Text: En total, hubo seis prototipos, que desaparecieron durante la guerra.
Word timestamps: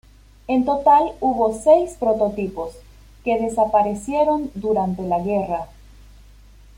En 0.47 0.65
total, 0.65 1.11
hubo 1.19 1.53
seis 1.53 1.91
prototipos, 1.99 2.73
que 3.23 3.39
desaparecieron 3.39 4.49
durante 4.55 5.03
la 5.03 5.19
guerra. 5.19 5.67